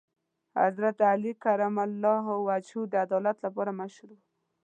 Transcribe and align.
حضرت 0.59 0.97
علی 1.11 1.33
کرم 1.43 1.75
الله 1.85 2.25
وجهه 2.49 2.81
د 2.91 2.93
عدالت 3.05 3.37
لپاره 3.45 3.71
مشهور 3.81 4.09
و. 4.17 4.21